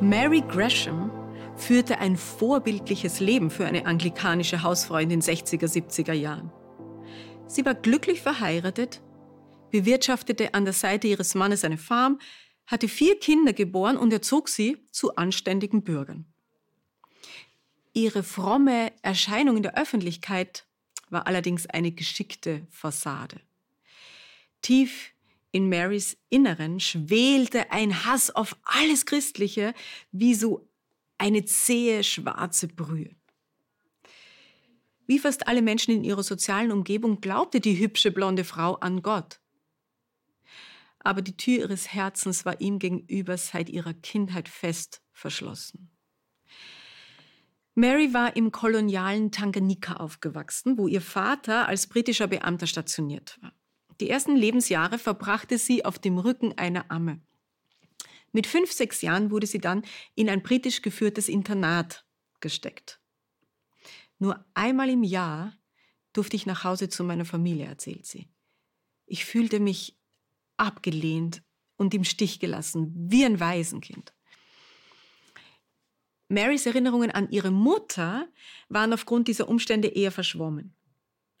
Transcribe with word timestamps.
Mary 0.00 0.40
Gresham 0.40 1.10
führte 1.56 1.98
ein 1.98 2.16
vorbildliches 2.16 3.20
Leben 3.20 3.50
für 3.50 3.66
eine 3.66 3.84
anglikanische 3.84 4.62
Hausfrau 4.62 4.96
in 4.96 5.10
den 5.10 5.20
60er, 5.20 5.66
70er 5.66 6.14
Jahren. 6.14 6.50
Sie 7.46 7.66
war 7.66 7.74
glücklich 7.74 8.22
verheiratet, 8.22 9.02
bewirtschaftete 9.70 10.54
an 10.54 10.64
der 10.64 10.72
Seite 10.72 11.06
ihres 11.06 11.34
Mannes 11.34 11.64
eine 11.64 11.76
Farm, 11.76 12.18
hatte 12.66 12.88
vier 12.88 13.18
Kinder 13.18 13.52
geboren 13.52 13.98
und 13.98 14.10
erzog 14.10 14.48
sie 14.48 14.78
zu 14.90 15.16
anständigen 15.16 15.84
Bürgern. 15.84 16.24
Ihre 17.92 18.22
fromme 18.22 18.92
Erscheinung 19.02 19.58
in 19.58 19.62
der 19.62 19.76
Öffentlichkeit 19.76 20.64
war 21.10 21.26
allerdings 21.26 21.66
eine 21.66 21.92
geschickte 21.92 22.66
Fassade. 22.70 23.38
Tief 24.62 25.12
in 25.52 25.68
Marys 25.68 26.16
Inneren 26.28 26.80
schwelte 26.80 27.72
ein 27.72 28.04
Hass 28.04 28.30
auf 28.30 28.56
alles 28.62 29.06
Christliche 29.06 29.74
wie 30.12 30.34
so 30.34 30.68
eine 31.18 31.44
zähe 31.44 32.04
schwarze 32.04 32.68
Brühe. 32.68 33.14
Wie 35.06 35.18
fast 35.18 35.48
alle 35.48 35.60
Menschen 35.60 35.92
in 35.92 36.04
ihrer 36.04 36.22
sozialen 36.22 36.70
Umgebung 36.70 37.20
glaubte 37.20 37.60
die 37.60 37.78
hübsche 37.78 38.12
blonde 38.12 38.44
Frau 38.44 38.76
an 38.76 39.02
Gott. 39.02 39.40
Aber 41.00 41.20
die 41.20 41.36
Tür 41.36 41.58
ihres 41.58 41.92
Herzens 41.92 42.44
war 42.44 42.60
ihm 42.60 42.78
gegenüber 42.78 43.36
seit 43.36 43.68
ihrer 43.70 43.94
Kindheit 43.94 44.48
fest 44.48 45.02
verschlossen. 45.12 45.90
Mary 47.74 48.12
war 48.12 48.36
im 48.36 48.52
kolonialen 48.52 49.32
Tanganyika 49.32 49.94
aufgewachsen, 49.94 50.76
wo 50.76 50.86
ihr 50.86 51.00
Vater 51.00 51.66
als 51.66 51.86
britischer 51.86 52.26
Beamter 52.26 52.66
stationiert 52.66 53.38
war. 53.40 53.52
Die 54.00 54.08
ersten 54.08 54.34
Lebensjahre 54.34 54.98
verbrachte 54.98 55.58
sie 55.58 55.84
auf 55.84 55.98
dem 55.98 56.16
Rücken 56.18 56.56
einer 56.56 56.90
Amme. 56.90 57.20
Mit 58.32 58.46
fünf, 58.46 58.72
sechs 58.72 59.02
Jahren 59.02 59.30
wurde 59.30 59.46
sie 59.46 59.60
dann 59.60 59.82
in 60.14 60.30
ein 60.30 60.42
britisch 60.42 60.80
geführtes 60.80 61.28
Internat 61.28 62.06
gesteckt. 62.40 62.98
Nur 64.18 64.44
einmal 64.54 64.88
im 64.88 65.02
Jahr 65.02 65.54
durfte 66.12 66.36
ich 66.36 66.46
nach 66.46 66.64
Hause 66.64 66.88
zu 66.88 67.04
meiner 67.04 67.24
Familie, 67.24 67.66
erzählt 67.66 68.06
sie. 68.06 68.28
Ich 69.06 69.24
fühlte 69.24 69.60
mich 69.60 69.98
abgelehnt 70.56 71.42
und 71.76 71.92
im 71.92 72.04
Stich 72.04 72.40
gelassen, 72.40 72.92
wie 72.94 73.24
ein 73.24 73.40
Waisenkind. 73.40 74.14
Marys 76.28 76.64
Erinnerungen 76.64 77.10
an 77.10 77.30
ihre 77.30 77.50
Mutter 77.50 78.28
waren 78.68 78.92
aufgrund 78.92 79.26
dieser 79.28 79.48
Umstände 79.48 79.88
eher 79.88 80.12
verschwommen. 80.12 80.74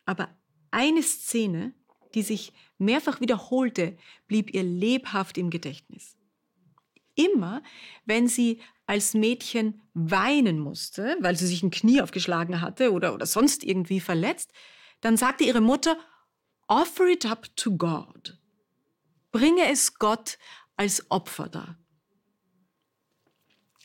Aber 0.04 0.36
eine 0.72 1.02
Szene, 1.02 1.74
die 2.14 2.22
sich 2.22 2.52
mehrfach 2.78 3.20
wiederholte, 3.20 3.96
blieb 4.26 4.54
ihr 4.54 4.62
lebhaft 4.62 5.38
im 5.38 5.50
Gedächtnis. 5.50 6.16
Immer, 7.14 7.62
wenn 8.04 8.28
sie 8.28 8.60
als 8.86 9.14
Mädchen 9.14 9.82
weinen 9.94 10.58
musste, 10.58 11.16
weil 11.20 11.36
sie 11.36 11.46
sich 11.46 11.62
ein 11.62 11.70
Knie 11.70 12.00
aufgeschlagen 12.00 12.60
hatte 12.60 12.92
oder, 12.92 13.14
oder 13.14 13.26
sonst 13.26 13.62
irgendwie 13.62 14.00
verletzt, 14.00 14.52
dann 15.00 15.16
sagte 15.16 15.44
ihre 15.44 15.60
Mutter, 15.60 15.96
offer 16.66 17.06
it 17.06 17.26
up 17.26 17.54
to 17.56 17.76
God. 17.76 18.38
Bringe 19.32 19.70
es 19.70 19.94
Gott 19.94 20.38
als 20.76 21.10
Opfer 21.10 21.48
dar. 21.48 21.78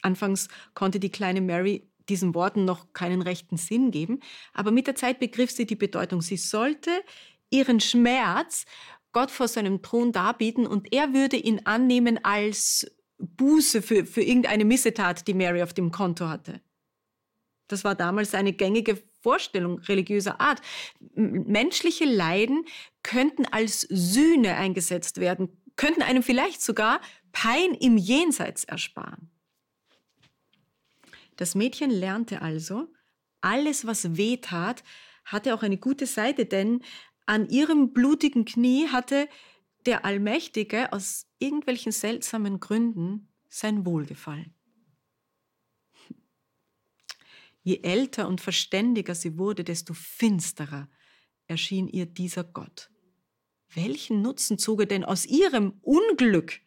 Anfangs 0.02 0.48
konnte 0.74 1.00
die 1.00 1.12
kleine 1.12 1.42
Mary 1.42 1.90
diesen 2.10 2.36
Worten 2.36 2.66
noch 2.66 2.94
keinen 2.94 3.22
rechten 3.22 3.58
Sinn 3.58 3.92
geben, 3.92 4.20
aber 4.54 4.72
mit 4.72 4.88
der 4.88 4.96
Zeit 4.96 5.20
begriff 5.20 5.52
sie 5.52 5.66
die 5.66 5.76
Bedeutung. 5.76 6.22
Sie 6.22 6.38
sollte 6.38 6.92
ihren 7.56 7.80
Schmerz 7.80 8.66
Gott 9.12 9.32
vor 9.32 9.48
seinem 9.48 9.82
Thron 9.82 10.12
darbieten 10.12 10.68
und 10.68 10.92
er 10.94 11.14
würde 11.14 11.38
ihn 11.38 11.62
annehmen 11.66 12.24
als 12.24 12.86
Buße 13.18 13.82
für, 13.82 14.06
für 14.06 14.22
irgendeine 14.22 14.66
Missetat, 14.66 15.28
die 15.28 15.34
Mary 15.34 15.64
auf 15.64 15.74
dem 15.74 15.92
Konto 15.92 16.28
hatte. 16.28 16.60
Das 17.68 17.84
war 17.84 17.96
damals 17.96 18.36
eine 18.36 18.52
gängige 18.52 19.02
Vorstellung 19.22 19.80
religiöser 19.80 20.40
Art. 20.42 20.62
Menschliche 21.16 22.06
Leiden 22.06 22.66
könnten 23.04 23.46
als 23.46 23.82
Sühne 23.82 24.56
eingesetzt 24.56 25.20
werden, 25.20 25.50
könnten 25.78 26.02
einem 26.02 26.22
vielleicht 26.22 26.62
sogar 26.62 27.00
Pein 27.32 27.74
im 27.74 27.98
Jenseits 27.98 28.66
ersparen. 28.66 29.32
Das 31.38 31.56
Mädchen 31.56 31.90
lernte 31.90 32.42
also, 32.42 32.88
alles, 33.42 33.88
was 33.88 34.18
weh 34.18 34.38
tat, 34.38 34.84
hatte 35.26 35.54
auch 35.56 35.64
eine 35.64 35.78
gute 35.78 36.06
Seite, 36.06 36.46
denn 36.46 36.82
an 37.26 37.50
ihrem 37.50 37.94
blutigen 37.94 38.46
Knie 38.46 38.88
hatte 38.88 39.28
der 39.86 40.06
Allmächtige 40.06 40.92
aus 40.94 41.28
irgendwelchen 41.40 41.92
seltsamen 41.92 42.60
Gründen 42.60 43.30
sein 43.50 43.86
Wohlgefallen. 43.86 44.54
Je 47.64 47.80
älter 47.82 48.28
und 48.28 48.42
verständiger 48.42 49.16
sie 49.16 49.38
wurde, 49.38 49.64
desto 49.64 49.94
finsterer 49.94 50.88
erschien 51.48 51.88
ihr 51.88 52.06
dieser 52.06 52.44
Gott. 52.44 52.92
Welchen 53.74 54.22
Nutzen 54.22 54.58
zog 54.58 54.82
er 54.82 54.86
denn 54.86 55.04
aus 55.04 55.26
ihrem 55.26 55.80
Unglück? 55.82 56.62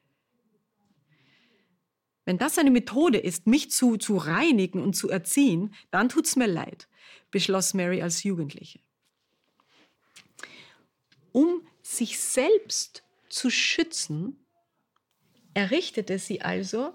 Wenn 2.24 2.36
das 2.36 2.58
eine 2.58 2.70
Methode 2.70 3.18
ist, 3.18 3.46
mich 3.46 3.70
zu, 3.70 3.96
zu 3.96 4.16
reinigen 4.16 4.82
und 4.82 4.94
zu 4.94 5.08
erziehen, 5.08 5.74
dann 5.90 6.08
tut's 6.08 6.36
mir 6.36 6.48
leid, 6.48 6.88
beschloss 7.30 7.74
Mary 7.74 8.02
als 8.02 8.22
Jugendliche. 8.24 8.80
Um 11.32 11.66
sich 11.82 12.18
selbst 12.18 13.04
zu 13.28 13.50
schützen, 13.50 14.44
errichtete 15.54 16.18
sie 16.18 16.42
also 16.42 16.94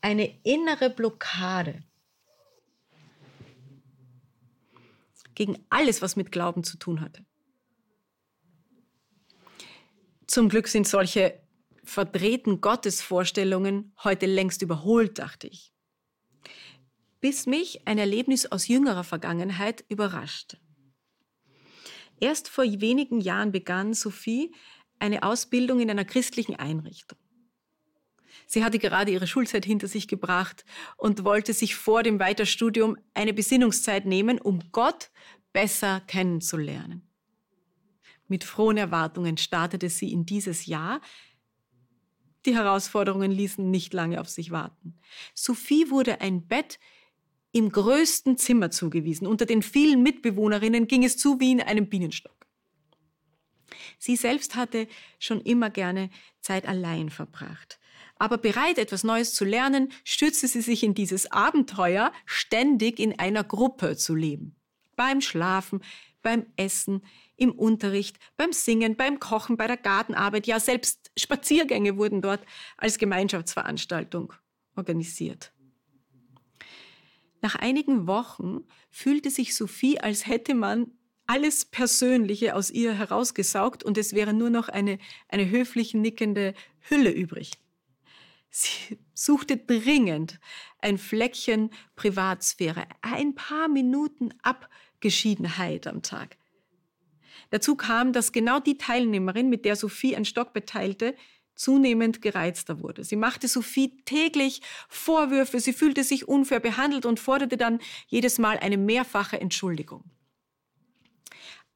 eine 0.00 0.38
innere 0.44 0.90
Blockade 0.90 1.84
gegen 5.34 5.64
alles, 5.70 6.02
was 6.02 6.16
mit 6.16 6.32
Glauben 6.32 6.64
zu 6.64 6.76
tun 6.76 7.00
hatte. 7.00 7.24
Zum 10.26 10.48
Glück 10.48 10.68
sind 10.68 10.86
solche 10.86 11.42
verdrehten 11.82 12.60
Gottesvorstellungen 12.60 13.92
heute 14.04 14.26
längst 14.26 14.62
überholt, 14.62 15.18
dachte 15.18 15.48
ich. 15.48 15.72
Bis 17.20 17.46
mich 17.46 17.86
ein 17.86 17.98
Erlebnis 17.98 18.46
aus 18.46 18.68
jüngerer 18.68 19.02
Vergangenheit 19.02 19.84
überraschte. 19.88 20.58
Erst 22.20 22.48
vor 22.48 22.64
wenigen 22.64 23.20
Jahren 23.20 23.50
begann 23.50 23.94
Sophie 23.94 24.54
eine 24.98 25.22
Ausbildung 25.22 25.80
in 25.80 25.90
einer 25.90 26.04
christlichen 26.04 26.56
Einrichtung. 26.56 27.18
Sie 28.46 28.64
hatte 28.64 28.78
gerade 28.78 29.10
ihre 29.10 29.26
Schulzeit 29.26 29.64
hinter 29.64 29.88
sich 29.88 30.08
gebracht 30.08 30.64
und 30.96 31.24
wollte 31.24 31.54
sich 31.54 31.74
vor 31.76 32.02
dem 32.02 32.18
Weiterstudium 32.18 32.96
eine 33.14 33.32
Besinnungszeit 33.32 34.06
nehmen, 34.06 34.40
um 34.40 34.60
Gott 34.72 35.10
besser 35.52 36.00
kennenzulernen. 36.06 37.08
Mit 38.28 38.44
frohen 38.44 38.76
Erwartungen 38.76 39.36
startete 39.36 39.88
sie 39.88 40.12
in 40.12 40.26
dieses 40.26 40.66
Jahr. 40.66 41.00
Die 42.46 42.54
Herausforderungen 42.54 43.30
ließen 43.30 43.70
nicht 43.70 43.92
lange 43.92 44.20
auf 44.20 44.28
sich 44.28 44.50
warten. 44.50 44.98
Sophie 45.34 45.90
wurde 45.90 46.20
ein 46.20 46.46
Bett 46.46 46.78
im 47.52 47.70
größten 47.70 48.38
Zimmer 48.38 48.70
zugewiesen. 48.70 49.26
Unter 49.26 49.46
den 49.46 49.62
vielen 49.62 50.02
Mitbewohnerinnen 50.02 50.86
ging 50.86 51.04
es 51.04 51.16
zu 51.16 51.40
wie 51.40 51.52
in 51.52 51.60
einem 51.60 51.88
Bienenstock. 51.88 52.46
Sie 53.98 54.16
selbst 54.16 54.56
hatte 54.56 54.88
schon 55.18 55.40
immer 55.40 55.70
gerne 55.70 56.10
Zeit 56.40 56.66
allein 56.66 57.10
verbracht. 57.10 57.78
Aber 58.16 58.38
bereit, 58.38 58.78
etwas 58.78 59.04
Neues 59.04 59.32
zu 59.32 59.44
lernen, 59.44 59.92
stürzte 60.04 60.46
sie 60.46 60.60
sich 60.60 60.82
in 60.82 60.94
dieses 60.94 61.30
Abenteuer, 61.32 62.12
ständig 62.26 62.98
in 62.98 63.18
einer 63.18 63.44
Gruppe 63.44 63.96
zu 63.96 64.14
leben. 64.14 64.56
Beim 64.94 65.20
Schlafen, 65.20 65.80
beim 66.22 66.46
Essen, 66.56 67.02
im 67.36 67.52
Unterricht, 67.52 68.18
beim 68.36 68.52
Singen, 68.52 68.96
beim 68.96 69.18
Kochen, 69.18 69.56
bei 69.56 69.66
der 69.66 69.78
Gartenarbeit, 69.78 70.46
ja 70.46 70.60
selbst 70.60 71.10
Spaziergänge 71.16 71.96
wurden 71.96 72.20
dort 72.20 72.44
als 72.76 72.98
Gemeinschaftsveranstaltung 72.98 74.34
organisiert. 74.76 75.52
Nach 77.42 77.54
einigen 77.54 78.06
Wochen 78.06 78.64
fühlte 78.90 79.30
sich 79.30 79.54
Sophie, 79.54 79.98
als 79.98 80.26
hätte 80.26 80.54
man 80.54 80.92
alles 81.26 81.64
Persönliche 81.64 82.54
aus 82.56 82.70
ihr 82.70 82.92
herausgesaugt 82.92 83.84
und 83.84 83.96
es 83.96 84.14
wäre 84.14 84.34
nur 84.34 84.50
noch 84.50 84.68
eine, 84.68 84.98
eine 85.28 85.48
höflich 85.48 85.94
nickende 85.94 86.54
Hülle 86.80 87.10
übrig. 87.10 87.52
Sie 88.50 88.98
suchte 89.14 89.56
dringend 89.56 90.40
ein 90.80 90.98
Fleckchen 90.98 91.70
Privatsphäre, 91.94 92.84
ein 93.00 93.36
paar 93.36 93.68
Minuten 93.68 94.30
Abgeschiedenheit 94.42 95.86
am 95.86 96.02
Tag. 96.02 96.36
Dazu 97.50 97.76
kam, 97.76 98.12
dass 98.12 98.32
genau 98.32 98.58
die 98.58 98.76
Teilnehmerin, 98.76 99.48
mit 99.48 99.64
der 99.64 99.76
Sophie 99.76 100.16
ein 100.16 100.24
Stock 100.24 100.52
beteilte, 100.52 101.14
zunehmend 101.60 102.22
gereizter 102.22 102.80
wurde. 102.80 103.04
Sie 103.04 103.16
machte 103.16 103.48
Sophie 103.48 104.02
täglich 104.04 104.62
Vorwürfe, 104.88 105.60
sie 105.60 105.72
fühlte 105.72 106.04
sich 106.04 106.26
unfair 106.26 106.60
behandelt 106.60 107.06
und 107.06 107.20
forderte 107.20 107.56
dann 107.56 107.80
jedes 108.08 108.38
Mal 108.38 108.58
eine 108.58 108.78
mehrfache 108.78 109.40
Entschuldigung. 109.40 110.04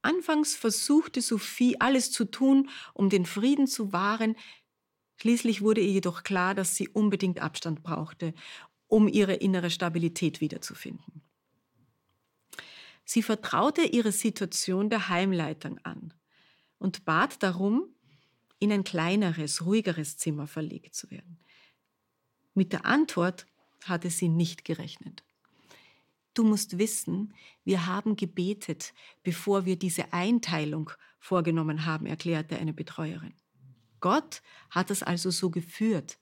Anfangs 0.03 0.55
versuchte 0.55 1.21
Sophie 1.21 1.81
alles 1.81 2.11
zu 2.13 2.25
tun, 2.25 2.69
um 2.93 3.11
den 3.11 3.27
Frieden 3.27 3.67
zu 3.67 3.93
wahren, 3.93 4.37
Schließlich 5.17 5.63
wurde 5.63 5.81
ihr 5.81 5.93
jedoch 5.93 6.23
klar, 6.23 6.55
dass 6.55 6.75
sie 6.75 6.89
unbedingt 6.89 7.41
Abstand 7.41 7.83
brauchte, 7.83 8.35
um 8.89 9.09
ihre 9.09 9.35
innere 9.35 9.71
Stabilität 9.71 10.41
wiederzufinden. 10.41 11.23
Sie 13.05 13.23
vertraute 13.23 13.83
ihre 13.83 14.13
Situation 14.13 14.91
der 14.91 15.09
Heimleitung 15.09 15.79
an 15.85 16.15
und 16.79 17.05
bat 17.05 17.43
darum, 17.43 17.95
in 18.59 18.73
ein 18.73 18.85
kleineres, 18.85 19.65
ruhigeres 19.65 20.17
Zimmer 20.17 20.47
verlegt 20.47 20.95
zu 20.95 21.11
werden. 21.11 21.39
Mit 22.55 22.73
der 22.73 22.87
Antwort 22.87 23.47
hatte 23.85 24.11
sie 24.11 24.29
nicht 24.29 24.65
gerechnet. 24.65 25.23
Du 26.35 26.43
musst 26.45 26.79
wissen, 26.79 27.35
wir 27.65 27.87
haben 27.87 28.17
gebetet, 28.17 28.93
bevor 29.23 29.67
wir 29.67 29.77
diese 29.77 30.13
Einteilung 30.13 30.91
vorgenommen 31.19 31.87
haben, 31.87 32.07
erklärte 32.07 32.59
eine 32.59 32.73
Betreuerin. 32.73 33.35
Gott 34.01 34.43
hat 34.71 34.91
es 34.91 35.03
also 35.03 35.31
so 35.31 35.51
geführt, 35.51 36.19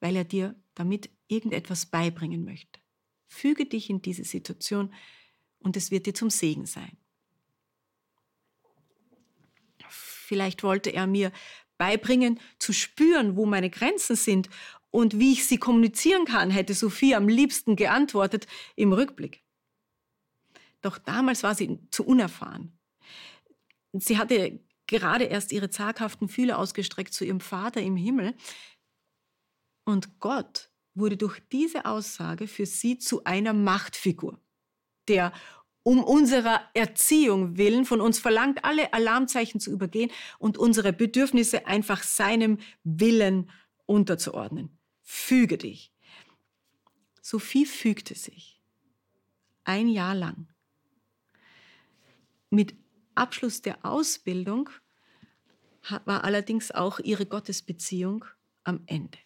weil 0.00 0.16
er 0.16 0.24
dir 0.24 0.54
damit 0.74 1.10
irgendetwas 1.26 1.86
beibringen 1.86 2.44
möchte. 2.44 2.80
Füge 3.26 3.66
dich 3.66 3.90
in 3.90 4.00
diese 4.00 4.24
Situation 4.24 4.94
und 5.58 5.76
es 5.76 5.90
wird 5.90 6.06
dir 6.06 6.14
zum 6.14 6.30
Segen 6.30 6.66
sein. 6.66 6.96
Vielleicht 9.88 10.62
wollte 10.62 10.90
er 10.90 11.06
mir 11.06 11.32
beibringen, 11.78 12.38
zu 12.58 12.72
spüren, 12.72 13.36
wo 13.36 13.46
meine 13.46 13.70
Grenzen 13.70 14.16
sind 14.16 14.50
und 14.90 15.18
wie 15.18 15.32
ich 15.32 15.46
sie 15.46 15.58
kommunizieren 15.58 16.24
kann, 16.24 16.50
hätte 16.50 16.74
Sophie 16.74 17.14
am 17.14 17.28
liebsten 17.28 17.76
geantwortet 17.76 18.46
im 18.76 18.92
Rückblick. 18.92 19.42
Doch 20.80 20.98
damals 20.98 21.42
war 21.42 21.54
sie 21.54 21.78
zu 21.90 22.04
unerfahren. 22.04 22.78
Sie 23.92 24.18
hatte 24.18 24.60
gerade 24.86 25.24
erst 25.24 25.52
ihre 25.52 25.70
zaghaften 25.70 26.28
Fühler 26.28 26.58
ausgestreckt 26.58 27.12
zu 27.12 27.24
ihrem 27.24 27.40
Vater 27.40 27.80
im 27.80 27.96
Himmel. 27.96 28.34
Und 29.84 30.20
Gott 30.20 30.70
wurde 30.94 31.16
durch 31.16 31.40
diese 31.52 31.84
Aussage 31.84 32.46
für 32.46 32.66
sie 32.66 32.98
zu 32.98 33.24
einer 33.24 33.52
Machtfigur, 33.52 34.40
der 35.08 35.32
um 35.88 36.04
unserer 36.04 36.60
Erziehung 36.74 37.56
willen 37.56 37.86
von 37.86 38.02
uns 38.02 38.18
verlangt, 38.18 38.62
alle 38.62 38.92
Alarmzeichen 38.92 39.58
zu 39.58 39.70
übergehen 39.70 40.10
und 40.38 40.58
unsere 40.58 40.92
Bedürfnisse 40.92 41.66
einfach 41.66 42.02
seinem 42.02 42.58
Willen 42.84 43.50
unterzuordnen. 43.86 44.68
Füge 45.00 45.56
dich. 45.56 45.90
Sophie 47.22 47.64
fügte 47.64 48.14
sich. 48.14 48.60
Ein 49.64 49.88
Jahr 49.88 50.14
lang. 50.14 50.48
Mit 52.50 52.74
Abschluss 53.14 53.62
der 53.62 53.82
Ausbildung 53.82 54.68
war 56.04 56.22
allerdings 56.22 56.70
auch 56.70 56.98
ihre 56.98 57.24
Gottesbeziehung 57.24 58.26
am 58.62 58.82
Ende. 58.84 59.16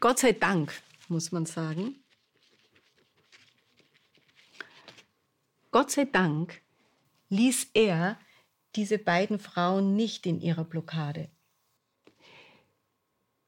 Gott 0.00 0.20
sei 0.20 0.32
Dank, 0.32 0.80
muss 1.08 1.32
man 1.32 1.44
sagen. 1.44 2.04
Gott 5.72 5.90
sei 5.90 6.04
Dank 6.04 6.62
ließ 7.30 7.70
er 7.74 8.18
diese 8.76 8.98
beiden 8.98 9.40
Frauen 9.40 9.96
nicht 9.96 10.24
in 10.24 10.40
ihrer 10.40 10.64
Blockade. 10.64 11.30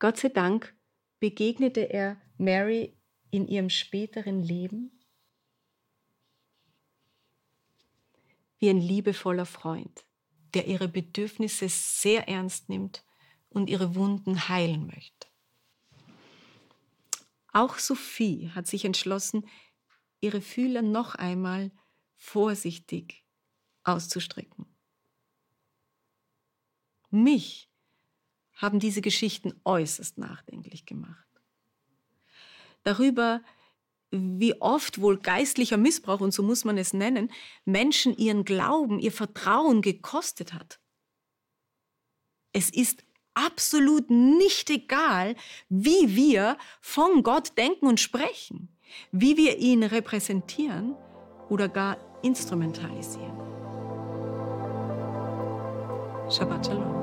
Gott 0.01 0.17
sei 0.17 0.29
Dank 0.31 0.75
begegnete 1.21 1.83
er 1.83 2.21
Mary 2.37 2.97
in 3.31 3.47
ihrem 3.47 3.71
späteren 3.71 4.43
Leben 4.43 4.91
wie 8.59 8.71
ein 8.71 8.81
liebevoller 8.81 9.47
Freund, 9.47 10.05
der 10.55 10.67
ihre 10.67 10.89
Bedürfnisse 10.89 11.69
sehr 11.69 12.29
ernst 12.29 12.69
nimmt 12.69 13.05
und 13.51 13.71
ihre 13.71 13.95
Wunden 13.95 14.49
heilen 14.49 14.89
möchte. 14.89 15.30
Auch 17.53 17.79
Sophie 17.79 18.51
hat 18.55 18.67
sich 18.67 18.85
entschlossen, 18.85 19.47
ihre 20.21 20.41
Fühler 20.41 20.83
noch 20.83 21.15
einmal 21.15 21.73
vorsichtig 22.17 23.25
auszustrecken. 23.83 24.67
Mich 27.11 27.69
haben 28.55 28.79
diese 28.79 29.01
Geschichten 29.01 29.59
äußerst 29.65 30.19
nachdenklich 30.19 30.87
gemacht. 30.87 31.27
Darüber, 32.83 33.43
wie 34.11 34.61
oft 34.61 35.01
wohl 35.01 35.19
geistlicher 35.19 35.77
Missbrauch, 35.77 36.21
und 36.21 36.33
so 36.33 36.43
muss 36.43 36.65
man 36.65 36.79
es 36.79 36.93
nennen, 36.93 37.33
Menschen 37.65 38.17
ihren 38.17 38.45
Glauben, 38.45 38.99
ihr 38.99 39.13
Vertrauen 39.13 39.83
gekostet 39.83 40.53
hat. 40.53 40.81
Es 42.53 42.71
ist 42.71 43.05
absolut 43.35 44.11
nicht 44.11 44.71
egal, 44.71 45.35
wie 45.69 46.17
wir 46.17 46.57
von 46.81 47.23
Gott 47.23 47.57
denken 47.57 47.87
und 47.87 48.01
sprechen, 48.01 48.69
wie 49.13 49.37
wir 49.37 49.59
ihn 49.59 49.83
repräsentieren 49.83 50.95
oder 51.49 51.69
gar 51.69 51.97
instrumentalisieren. 52.23 53.39
Shabbat 56.31 56.67
Shalom. 56.67 57.01